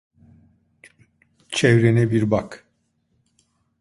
[1.49, 2.65] Çevrene bir bak.